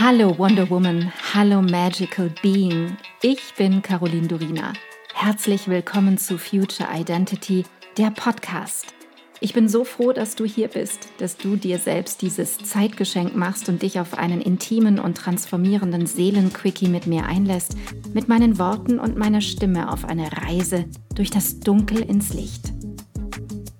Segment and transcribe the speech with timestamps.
[0.00, 2.96] Hallo Wonder Woman, hallo Magical Being.
[3.20, 4.72] Ich bin Caroline Durina.
[5.12, 7.64] Herzlich willkommen zu Future Identity,
[7.96, 8.94] der Podcast.
[9.40, 13.68] Ich bin so froh, dass du hier bist, dass du dir selbst dieses Zeitgeschenk machst
[13.68, 17.76] und dich auf einen intimen und transformierenden Seelenquickie mit mir einlässt,
[18.14, 20.84] mit meinen Worten und meiner Stimme auf eine Reise
[21.16, 22.67] durch das Dunkel ins Licht.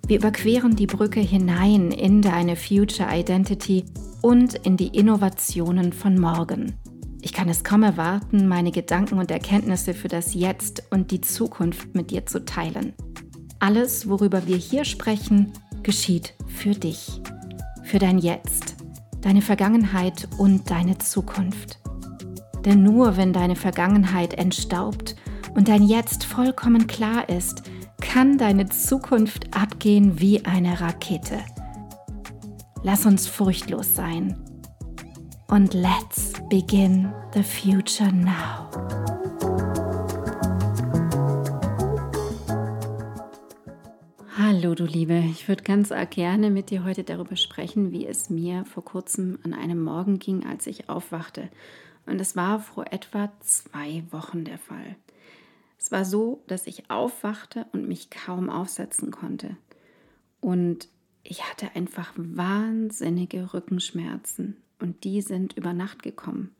[0.09, 3.85] Wir überqueren die Brücke hinein in deine Future Identity
[4.23, 6.73] und in die Innovationen von morgen.
[7.21, 11.95] Ich kann es kaum erwarten, meine Gedanken und Erkenntnisse für das Jetzt und die Zukunft
[11.95, 12.95] mit dir zu teilen.
[13.59, 17.21] Alles, worüber wir hier sprechen, geschieht für dich,
[17.85, 18.77] für dein Jetzt,
[19.21, 21.81] deine Vergangenheit und deine Zukunft.
[22.65, 25.17] Denn nur wenn deine Vergangenheit entstaubt
[25.55, 27.63] und dein Jetzt vollkommen klar ist,
[28.01, 31.39] kann deine Zukunft abgehen wie eine Rakete.
[32.83, 34.37] Lass uns furchtlos sein.
[35.49, 38.69] Und let's begin the future now.
[44.37, 48.65] Hallo du Liebe, ich würde ganz gerne mit dir heute darüber sprechen, wie es mir
[48.65, 51.49] vor kurzem an einem Morgen ging, als ich aufwachte.
[52.07, 54.97] Und es war vor etwa zwei Wochen der Fall.
[55.89, 59.57] Es war so, dass ich aufwachte und mich kaum aufsetzen konnte.
[60.39, 60.87] Und
[61.23, 66.55] ich hatte einfach wahnsinnige Rückenschmerzen und die sind über Nacht gekommen.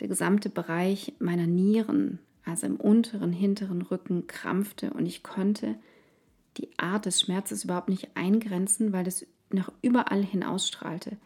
[0.00, 5.74] Der gesamte Bereich meiner Nieren, also im unteren, hinteren Rücken, krampfte und ich konnte
[6.56, 11.18] die Art des Schmerzes überhaupt nicht eingrenzen, weil es nach überall hin ausstrahlte.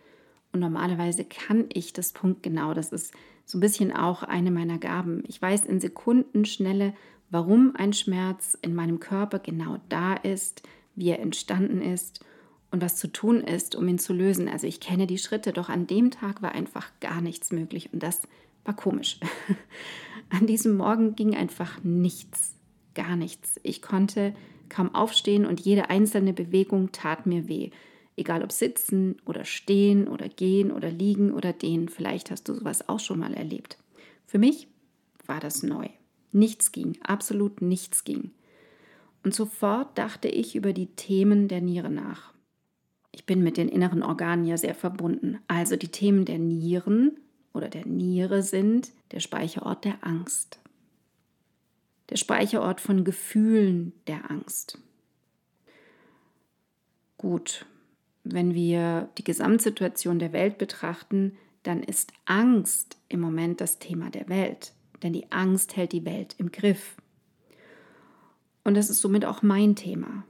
[0.53, 2.75] Und normalerweise kann ich das Punkt genau.
[2.75, 3.13] Das ist
[3.47, 5.25] so ein bisschen auch eine meiner Gaben.
[5.27, 6.95] Ich weiß in Sekundenschnelle,
[7.31, 10.63] warum ein Schmerz in meinem Körper genau da ist,
[10.95, 12.25] wie er entstanden ist
[12.71, 14.49] und was zu tun ist, um ihn zu lösen.
[14.49, 18.03] Also ich kenne die Schritte, doch an dem Tag war einfach gar nichts möglich und
[18.03, 18.23] das
[18.65, 19.19] war komisch.
[20.31, 22.55] an diesem Morgen ging einfach nichts,
[22.95, 23.59] gar nichts.
[23.63, 24.35] Ich konnte
[24.69, 27.71] kaum aufstehen und jede einzelne Bewegung tat mir weh.
[28.17, 31.89] Egal ob sitzen oder stehen oder gehen oder liegen oder dehnen.
[31.89, 33.79] Vielleicht hast du sowas auch schon mal erlebt.
[34.27, 34.69] Für mich
[35.27, 35.89] war das neu.
[36.33, 38.31] Nichts ging, absolut nichts ging.
[39.23, 42.33] Und sofort dachte ich über die Themen der Niere nach.
[43.13, 45.39] Ich bin mit den inneren Organen ja sehr verbunden.
[45.47, 47.19] Also die Themen der Nieren
[47.53, 50.59] oder der Niere sind der Speicherort der Angst.
[52.09, 54.79] Der Speicherort von Gefühlen der Angst.
[57.19, 57.67] Gut,
[58.25, 64.29] wenn wir die Gesamtsituation der Welt betrachten, dann ist Angst im Moment das Thema der
[64.29, 64.73] Welt.
[65.03, 66.97] Denn die Angst hält die Welt im Griff.
[68.65, 70.25] Und das ist somit auch mein Thema.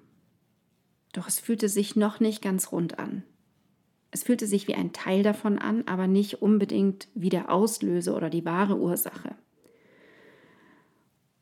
[1.13, 3.23] Doch es fühlte sich noch nicht ganz rund an.
[4.11, 8.31] Es fühlte sich wie ein Teil davon an, aber nicht unbedingt wie der Auslöser oder
[8.31, 9.35] die wahre Ursache.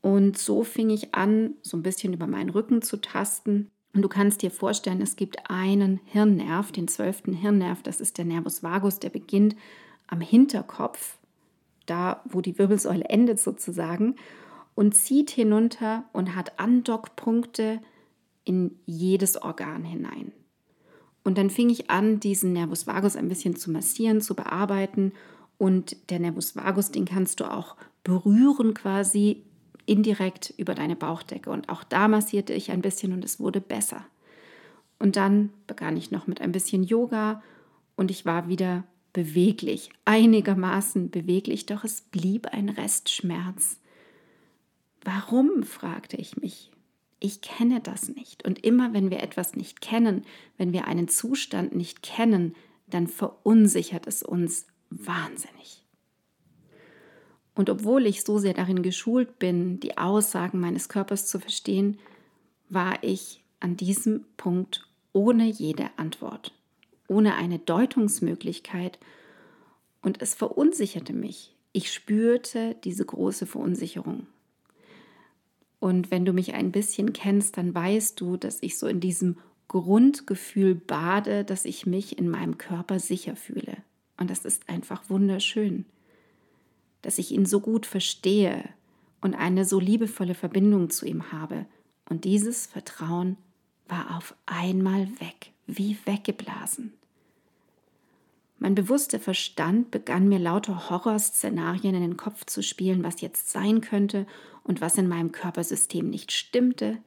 [0.01, 3.71] Und so fing ich an, so ein bisschen über meinen Rücken zu tasten.
[3.93, 8.25] Und du kannst dir vorstellen, es gibt einen Hirnnerv, den zwölften Hirnnerv, das ist der
[8.25, 9.57] Nervus vagus, der beginnt
[10.07, 11.19] am Hinterkopf,
[11.87, 14.17] da wo die Wirbelsäule endet sozusagen,
[14.77, 17.81] und zieht hinunter und hat Andockpunkte
[18.45, 20.33] in jedes Organ hinein.
[21.23, 25.13] Und dann fing ich an, diesen Nervus vagus ein bisschen zu massieren, zu bearbeiten.
[25.59, 29.45] Und der Nervus vagus, den kannst du auch berühren quasi
[29.91, 31.51] indirekt über deine Bauchdecke.
[31.51, 34.05] Und auch da massierte ich ein bisschen und es wurde besser.
[34.99, 37.43] Und dann begann ich noch mit ein bisschen Yoga
[37.97, 43.81] und ich war wieder beweglich, einigermaßen beweglich, doch es blieb ein Restschmerz.
[45.03, 46.71] Warum, fragte ich mich
[47.21, 48.45] ich kenne das nicht.
[48.45, 50.25] Und immer wenn wir etwas nicht kennen,
[50.57, 55.80] wenn wir einen Zustand nicht kennen, dann verunsichert es uns wahnsinnig.
[57.61, 61.99] Und obwohl ich so sehr darin geschult bin, die Aussagen meines Körpers zu verstehen,
[62.71, 66.55] war ich an diesem Punkt ohne jede Antwort,
[67.07, 68.99] ohne eine Deutungsmöglichkeit
[70.01, 71.55] und es verunsicherte mich.
[71.73, 74.27] Ich spürte diese große Verunsicherung.
[75.81, 79.37] Und wenn du mich ein bisschen kennst, dann weißt du, dass ich so in diesem
[79.69, 83.77] Grundgefühl bade, dass ich mich in meinem Körper sicher fühle.
[84.17, 85.85] Und das ist einfach wunderschön,
[87.03, 88.69] dass ich ihn so gut verstehe
[89.21, 91.67] und eine so liebevolle Verbindung zu ihm habe.
[92.09, 93.37] Und dieses Vertrauen
[93.89, 96.93] war auf einmal weg, wie weggeblasen.
[98.59, 103.81] Mein bewusster Verstand begann mir lauter Horrorszenarien in den Kopf zu spielen, was jetzt sein
[103.81, 104.27] könnte
[104.65, 106.99] und was in meinem Körpersystem nicht stimmte.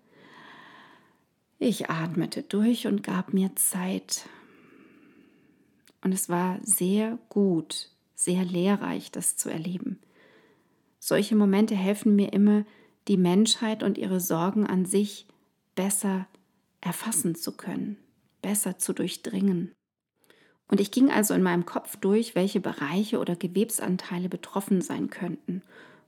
[1.60, 4.28] Ich atmete durch und gab mir Zeit.
[6.02, 10.00] Und es war sehr gut, sehr lehrreich, das zu erleben.
[11.00, 12.66] Solche Momente helfen mir immer,
[13.08, 15.28] die Menschheit und ihre Sorgen an sich
[15.76, 16.28] besser
[16.80, 17.98] erfassen zu können,
[18.42, 19.74] besser zu durchdringen.
[20.68, 25.62] Und ich ging also in meinem Kopf durch, welche Bereiche oder Gewebsanteile betroffen sein könnten.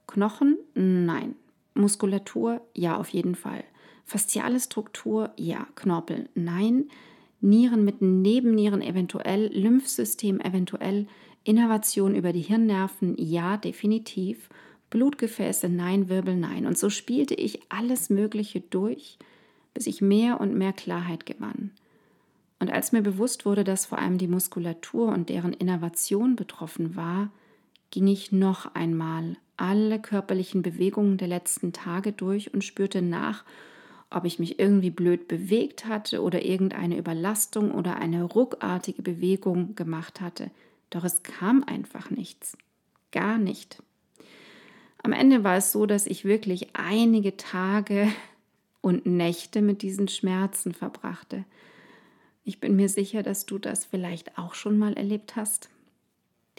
[0.07, 0.57] Knochen?
[0.73, 1.35] Nein.
[1.73, 2.61] Muskulatur?
[2.73, 3.63] Ja, auf jeden Fall.
[4.05, 5.31] Fasziale Struktur?
[5.37, 5.67] Ja.
[5.75, 6.29] Knorpel?
[6.35, 6.89] Nein.
[7.41, 11.07] Nieren mit Nebennieren eventuell, Lymphsystem eventuell,
[11.45, 13.15] Innervation über die Hirnnerven?
[13.17, 14.49] Ja, definitiv.
[14.89, 15.69] Blutgefäße?
[15.69, 16.09] Nein.
[16.09, 16.35] Wirbel?
[16.35, 16.65] Nein.
[16.65, 19.17] Und so spielte ich alles Mögliche durch,
[19.73, 21.71] bis ich mehr und mehr Klarheit gewann.
[22.59, 27.29] Und als mir bewusst wurde, dass vor allem die Muskulatur und deren Innervation betroffen war,
[27.91, 33.45] ging ich noch einmal alle körperlichen Bewegungen der letzten Tage durch und spürte nach,
[34.09, 40.21] ob ich mich irgendwie blöd bewegt hatte oder irgendeine Überlastung oder eine ruckartige Bewegung gemacht
[40.21, 40.51] hatte.
[40.95, 42.57] Doch es kam einfach nichts.
[43.11, 43.83] Gar nicht.
[45.03, 48.07] Am Ende war es so, dass ich wirklich einige Tage
[48.79, 51.43] und Nächte mit diesen Schmerzen verbrachte.
[52.45, 55.69] Ich bin mir sicher, dass du das vielleicht auch schon mal erlebt hast.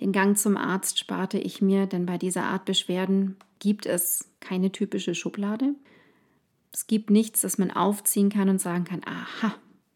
[0.00, 4.70] Den Gang zum Arzt sparte ich mir, denn bei dieser Art Beschwerden gibt es keine
[4.70, 5.74] typische Schublade.
[6.72, 9.54] Es gibt nichts, das man aufziehen kann und sagen kann, aha,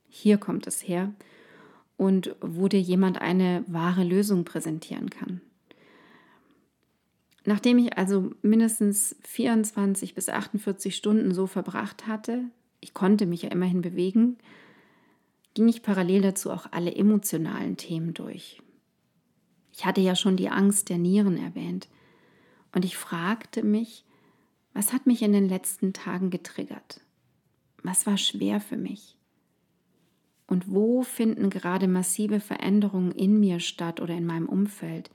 [0.08, 1.12] hier kommt es her
[2.00, 5.42] und wo dir jemand eine wahre Lösung präsentieren kann.
[7.44, 12.44] Nachdem ich also mindestens 24 bis 48 Stunden so verbracht hatte,
[12.80, 14.38] ich konnte mich ja immerhin bewegen,
[15.52, 18.62] ging ich parallel dazu auch alle emotionalen Themen durch.
[19.70, 21.86] Ich hatte ja schon die Angst der Nieren erwähnt
[22.74, 24.06] und ich fragte mich,
[24.72, 27.02] was hat mich in den letzten Tagen getriggert?
[27.82, 29.18] Was war schwer für mich?
[30.50, 35.08] Und wo finden gerade massive Veränderungen in mir statt oder in meinem Umfeld?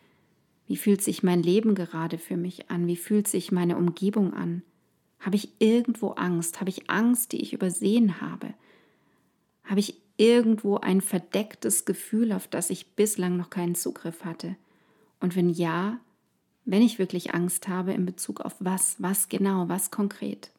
[0.66, 2.88] Wie fühlt sich mein Leben gerade für mich an?
[2.88, 4.64] Wie fühlt sich meine Umgebung an?
[5.20, 6.62] Habe ich irgendwo Angst?
[6.62, 8.54] Habe ich Angst, die ich übersehen habe?
[9.66, 14.56] Habe ich irgendwo ein verdecktes Gefühl, auf das ich bislang noch keinen Zugriff hatte?
[15.20, 16.00] Und wenn ja,
[16.64, 20.52] wenn ich wirklich Angst habe in Bezug auf was, was genau, was konkret?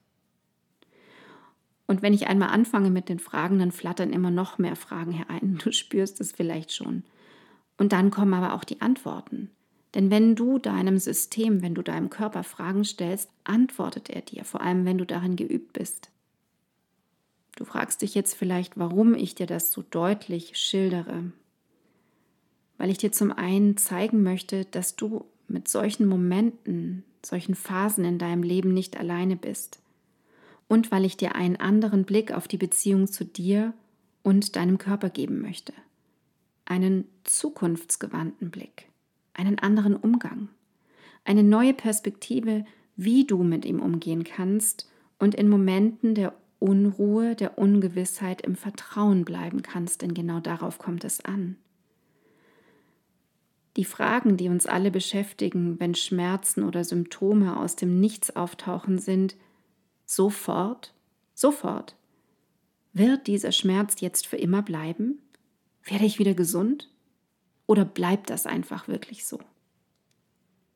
[1.87, 5.59] Und wenn ich einmal anfange mit den Fragen, dann flattern immer noch mehr Fragen herein.
[5.62, 7.05] Du spürst es vielleicht schon.
[7.79, 9.50] Und dann kommen aber auch die Antworten.
[9.94, 14.61] Denn wenn du deinem System, wenn du deinem Körper Fragen stellst, antwortet er dir, vor
[14.61, 16.11] allem wenn du darin geübt bist.
[17.56, 21.33] Du fragst dich jetzt vielleicht, warum ich dir das so deutlich schildere.
[22.77, 28.19] Weil ich dir zum einen zeigen möchte, dass du mit solchen Momenten, solchen Phasen in
[28.19, 29.81] deinem Leben nicht alleine bist.
[30.68, 33.72] Und weil ich dir einen anderen Blick auf die Beziehung zu dir
[34.22, 35.72] und deinem Körper geben möchte.
[36.64, 38.88] Einen zukunftsgewandten Blick,
[39.34, 40.48] einen anderen Umgang,
[41.24, 42.64] eine neue Perspektive,
[42.96, 49.24] wie du mit ihm umgehen kannst und in Momenten der Unruhe, der Ungewissheit im Vertrauen
[49.24, 51.56] bleiben kannst, denn genau darauf kommt es an.
[53.76, 59.36] Die Fragen, die uns alle beschäftigen, wenn Schmerzen oder Symptome aus dem Nichts auftauchen, sind
[60.06, 60.94] sofort,
[61.35, 61.94] sofort.
[62.94, 65.20] Wird dieser Schmerz jetzt für immer bleiben?
[65.85, 66.88] Werde ich wieder gesund?
[67.67, 69.38] Oder bleibt das einfach wirklich so?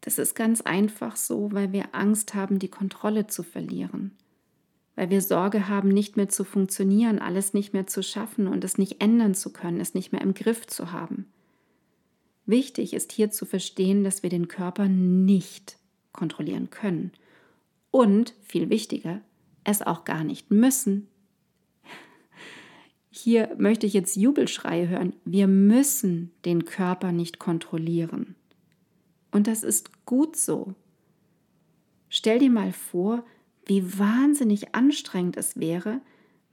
[0.02, 4.16] Das ist ganz einfach so, weil wir Angst haben, die Kontrolle zu verlieren
[5.00, 8.76] weil wir Sorge haben, nicht mehr zu funktionieren, alles nicht mehr zu schaffen und es
[8.76, 11.24] nicht ändern zu können, es nicht mehr im Griff zu haben.
[12.44, 15.78] Wichtig ist hier zu verstehen, dass wir den Körper nicht
[16.12, 17.12] kontrollieren können
[17.90, 19.22] und, viel wichtiger,
[19.64, 21.08] es auch gar nicht müssen.
[23.10, 25.14] Hier möchte ich jetzt Jubelschreie hören.
[25.24, 28.36] Wir müssen den Körper nicht kontrollieren.
[29.30, 30.74] Und das ist gut so.
[32.08, 33.24] Stell dir mal vor,
[33.66, 36.00] wie wahnsinnig anstrengend es wäre,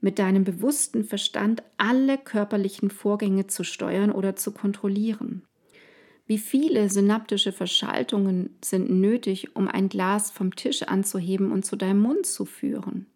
[0.00, 5.42] mit deinem bewussten Verstand alle körperlichen Vorgänge zu steuern oder zu kontrollieren.
[6.28, 12.00] Wie viele synaptische Verschaltungen sind nötig, um ein Glas vom Tisch anzuheben und zu deinem
[12.00, 13.06] Mund zu führen?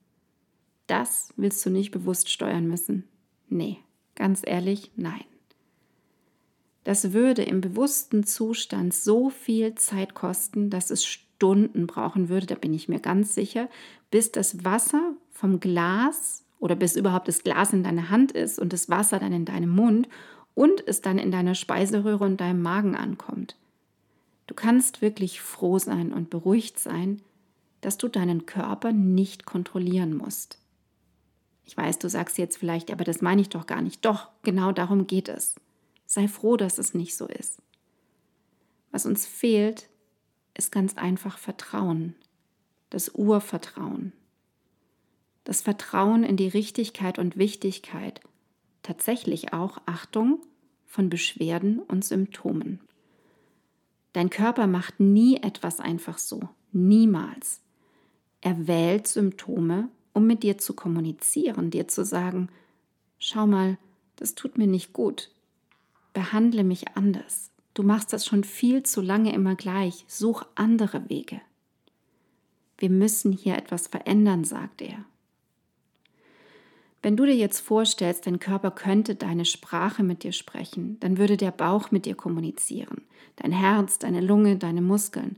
[0.86, 3.04] Das willst du nicht bewusst steuern müssen.
[3.50, 3.76] Nee,
[4.14, 5.24] ganz ehrlich, nein.
[6.84, 12.54] Das würde im bewussten Zustand so viel Zeit kosten, dass es Stunden brauchen würde, da
[12.54, 13.68] bin ich mir ganz sicher,
[14.10, 18.72] bis das Wasser vom Glas oder bis überhaupt das Glas in deiner Hand ist und
[18.72, 20.08] das Wasser dann in deinem Mund
[20.54, 23.56] und es dann in deiner Speiseröhre und deinem Magen ankommt.
[24.46, 27.22] Du kannst wirklich froh sein und beruhigt sein,
[27.80, 30.58] dass du deinen Körper nicht kontrollieren musst.
[31.64, 34.04] Ich weiß, du sagst jetzt vielleicht, aber das meine ich doch gar nicht.
[34.04, 35.54] Doch, genau darum geht es.
[36.06, 37.62] Sei froh, dass es nicht so ist.
[38.90, 39.88] Was uns fehlt,
[40.54, 42.14] ist ganz einfach Vertrauen,
[42.90, 44.12] das Urvertrauen.
[45.44, 48.20] Das Vertrauen in die Richtigkeit und Wichtigkeit,
[48.82, 50.40] tatsächlich auch, Achtung,
[50.86, 52.80] von Beschwerden und Symptomen.
[54.12, 56.40] Dein Körper macht nie etwas einfach so,
[56.72, 57.60] niemals.
[58.42, 62.48] Er wählt Symptome, um mit dir zu kommunizieren, dir zu sagen,
[63.18, 63.78] schau mal,
[64.16, 65.30] das tut mir nicht gut,
[66.12, 67.50] behandle mich anders.
[67.74, 70.04] Du machst das schon viel zu lange immer gleich.
[70.06, 71.40] Such andere Wege.
[72.76, 75.04] Wir müssen hier etwas verändern, sagt er.
[77.02, 81.36] Wenn du dir jetzt vorstellst, dein Körper könnte deine Sprache mit dir sprechen, dann würde
[81.36, 83.02] der Bauch mit dir kommunizieren,
[83.36, 85.36] dein Herz, deine Lunge, deine Muskeln.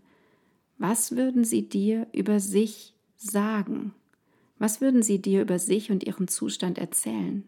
[0.77, 3.95] Was würden sie dir über sich sagen?
[4.59, 7.45] Was würden sie dir über sich und ihren Zustand erzählen?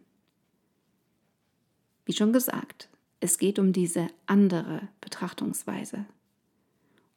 [2.07, 2.89] Wie schon gesagt,
[3.21, 6.07] es geht um diese andere Betrachtungsweise,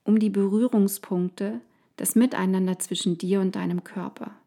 [0.03, 1.61] um die Berührungspunkte,
[1.95, 4.38] das Miteinander zwischen dir und deinem Körper.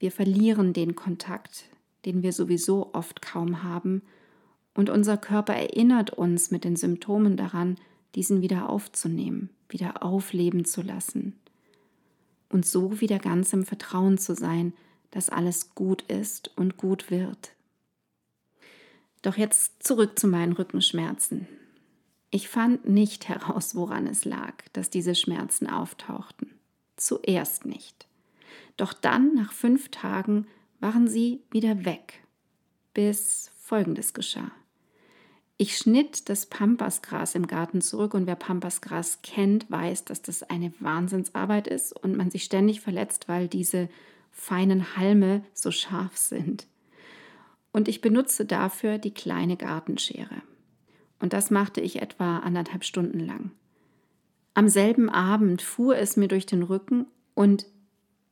[0.00, 1.66] Wir verlieren den Kontakt,
[2.04, 4.02] den wir sowieso oft kaum haben,
[4.74, 7.76] und unser Körper erinnert uns mit den Symptomen daran,
[8.14, 11.38] diesen wieder aufzunehmen, wieder aufleben zu lassen
[12.48, 14.72] und so wieder ganz im Vertrauen zu sein,
[15.10, 17.52] dass alles gut ist und gut wird.
[19.22, 21.46] Doch jetzt zurück zu meinen Rückenschmerzen.
[22.30, 26.50] Ich fand nicht heraus, woran es lag, dass diese Schmerzen auftauchten.
[26.96, 28.06] Zuerst nicht.
[28.80, 30.46] Doch dann, nach fünf Tagen,
[30.78, 32.22] waren sie wieder weg,
[32.94, 34.50] bis Folgendes geschah.
[35.58, 40.72] Ich schnitt das Pampasgras im Garten zurück und wer Pampasgras kennt, weiß, dass das eine
[40.80, 43.90] Wahnsinnsarbeit ist und man sich ständig verletzt, weil diese
[44.30, 46.66] feinen Halme so scharf sind
[47.72, 50.40] und ich benutze dafür die kleine Gartenschere.
[51.18, 53.50] Und das machte ich etwa anderthalb Stunden lang.
[54.54, 57.66] Am selben Abend fuhr es mir durch den Rücken und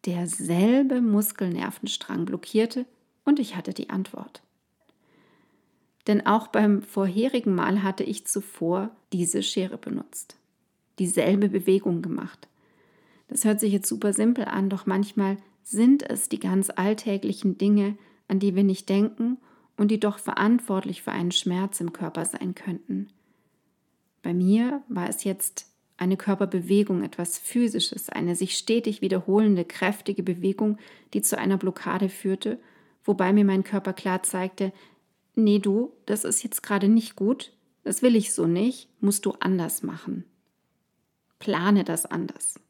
[0.09, 2.87] derselbe Muskelnervenstrang blockierte
[3.27, 4.43] und ich hatte die Antwort.
[6.07, 10.37] Denn auch beim vorherigen Mal hatte ich zuvor diese Schere benutzt,
[10.99, 12.49] dieselbe Bewegung gemacht.
[13.29, 17.99] Das hört sich jetzt super simpel an, doch manchmal sind es die ganz alltäglichen Dinge,
[18.29, 19.37] an die wir nicht denken
[19.77, 23.09] und die doch verantwortlich für einen Schmerz im Körper sein könnten.
[24.23, 25.68] Bei mir war es jetzt
[25.99, 30.79] eine Körperbewegung, etwas Physisches, eine sich stetig wiederholende, kräftige Bewegung,
[31.13, 32.59] die zu einer Blockade führte,
[33.05, 34.73] wobei mir mein Körper klar zeigte,
[35.35, 37.53] nee du, das ist jetzt gerade nicht gut,
[37.83, 40.25] das will ich so nicht, musst du anders machen.
[41.39, 42.61] Plane das anders.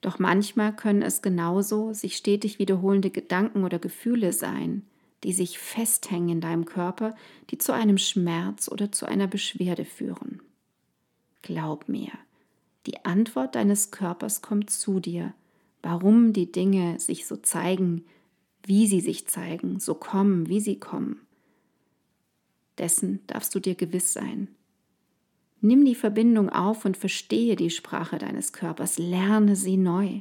[0.00, 4.82] Doch manchmal können es genauso sich stetig wiederholende Gedanken oder Gefühle sein,
[5.24, 7.16] die sich festhängen in deinem Körper,
[7.50, 10.40] die zu einem Schmerz oder zu einer Beschwerde führen.
[11.42, 12.10] Glaub mir,
[12.86, 15.34] die Antwort deines Körpers kommt zu dir,
[15.82, 18.04] warum die Dinge sich so zeigen,
[18.64, 21.20] wie sie sich zeigen, so kommen, wie sie kommen.
[22.78, 24.48] Dessen darfst du dir gewiss sein.
[25.60, 30.20] Nimm die Verbindung auf und verstehe die Sprache deines Körpers, lerne sie neu.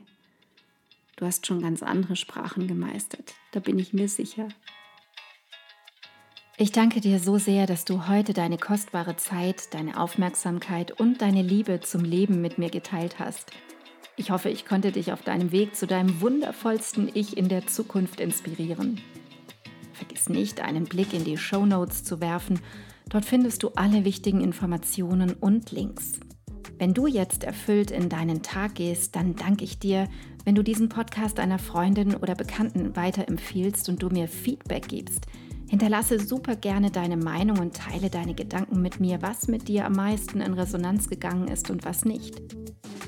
[1.16, 4.50] Du hast schon ganz andere Sprachen gemeistert, da bin ich mir sicher.
[6.58, 11.44] Ich danke dir so sehr, dass du heute deine kostbare Zeit, deine Aufmerksamkeit und deine
[11.44, 13.52] Liebe zum Leben mit mir geteilt hast.
[14.16, 18.20] Ich hoffe, ich konnte dich auf deinem Weg zu deinem wundervollsten Ich in der Zukunft
[18.20, 19.00] inspirieren.
[19.94, 22.60] Vergiss nicht, einen Blick in die Show Notes zu werfen
[23.10, 26.20] Dort findest du alle wichtigen Informationen und Links.
[26.78, 30.08] Wenn du jetzt erfüllt in deinen Tag gehst, dann danke ich dir,
[30.44, 35.26] wenn du diesen Podcast einer Freundin oder Bekannten weiterempfiehlst und du mir Feedback gibst.
[35.70, 39.94] Hinterlasse super gerne deine Meinung und teile deine Gedanken mit mir, was mit dir am
[39.94, 42.42] meisten in Resonanz gegangen ist und was nicht.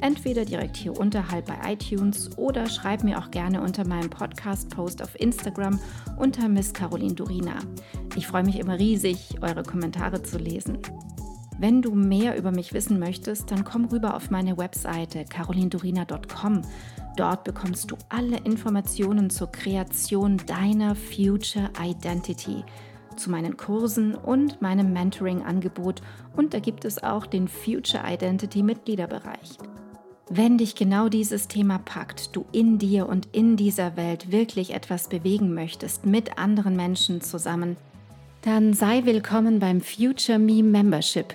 [0.02, 5.20] Entweder direkt hier unterhalb bei iTunes oder schreib mir auch gerne unter meinem Podcast-Post auf
[5.20, 5.80] Instagram
[6.18, 7.60] unter Miss Caroline Durina.
[8.16, 10.80] Ich freue mich immer riesig, eure Kommentare zu lesen.
[11.58, 16.62] Wenn du mehr über mich wissen möchtest, dann komm rüber auf meine Webseite carolindurina.com.
[17.16, 22.64] Dort bekommst du alle Informationen zur Kreation deiner Future Identity,
[23.16, 26.02] zu meinen Kursen und meinem Mentoring-Angebot
[26.36, 29.58] und da gibt es auch den Future Identity Mitgliederbereich.
[30.32, 35.10] Wenn dich genau dieses Thema packt, du in dir und in dieser Welt wirklich etwas
[35.10, 37.78] bewegen möchtest, mit anderen Menschen zusammen,
[38.44, 41.34] dann sei willkommen beim Future Me Membership,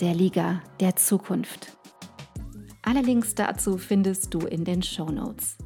[0.00, 1.76] der Liga der Zukunft.
[2.82, 5.58] Alle Links dazu findest du in den Show Notes.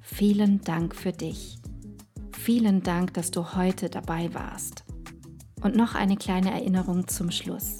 [0.00, 1.58] Vielen Dank für dich.
[2.38, 4.84] Vielen Dank, dass du heute dabei warst.
[5.62, 7.76] Und noch eine kleine Erinnerung zum Schluss.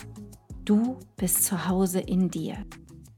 [0.64, 2.56] Du bist zu Hause in dir.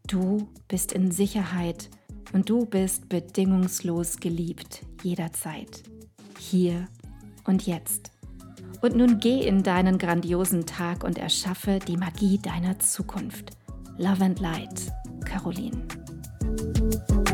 [0.07, 1.89] Du bist in Sicherheit
[2.33, 5.83] und du bist bedingungslos geliebt jederzeit.
[6.39, 6.87] Hier
[7.45, 8.11] und jetzt.
[8.83, 13.57] Und nun geh in deinen grandiosen Tag und erschaffe die Magie deiner Zukunft.
[13.99, 14.93] Love and Light,
[15.37, 17.26] Caroline.